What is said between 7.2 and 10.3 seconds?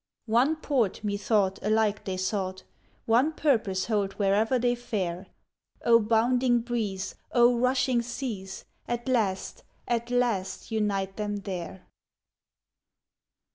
O rushing seas, At last, at